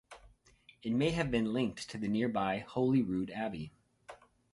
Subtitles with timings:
[0.81, 3.71] It may have been linked to the nearby Holyrood Abbey.